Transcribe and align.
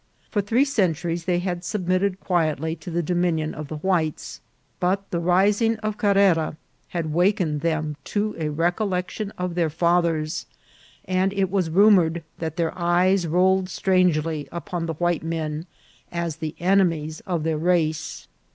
For 0.31 0.41
three 0.41 0.65
centuries 0.65 1.25
they 1.25 1.37
had 1.37 1.63
submitted 1.63 2.19
quietly 2.19 2.75
to 2.75 2.89
the 2.89 3.03
dominion 3.03 3.53
of 3.53 3.67
the 3.67 3.77
whites, 3.77 4.41
but 4.79 5.07
the 5.11 5.19
rising 5.19 5.77
of 5.81 5.99
Carrera 5.99 6.57
had 6.87 7.13
waked 7.13 7.59
them 7.61 7.91
up 7.95 8.03
to 8.05 8.35
a 8.39 8.49
recollection 8.49 9.29
of 9.37 9.53
their 9.53 9.69
fathers, 9.69 10.47
and 11.05 11.31
it 11.33 11.51
was 11.51 11.69
rumoured 11.69 12.23
that 12.39 12.57
their 12.57 12.75
eyes 12.75 13.27
rolled 13.27 13.69
strangely 13.69 14.49
upon 14.51 14.87
the 14.87 14.95
white 14.95 15.21
men 15.21 15.67
as 16.11 16.37
the 16.37 16.55
enemies 16.59 17.19
of 17.27 17.43
their 17.43 17.59
race. 17.59 18.27